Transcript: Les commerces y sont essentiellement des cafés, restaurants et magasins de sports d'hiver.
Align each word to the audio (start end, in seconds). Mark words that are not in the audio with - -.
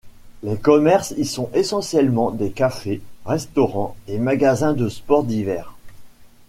Les 0.41 0.57
commerces 0.57 1.13
y 1.15 1.25
sont 1.25 1.51
essentiellement 1.53 2.31
des 2.31 2.49
cafés, 2.49 3.01
restaurants 3.23 3.95
et 4.07 4.17
magasins 4.17 4.73
de 4.73 4.89
sports 4.89 5.23
d'hiver. 5.23 5.75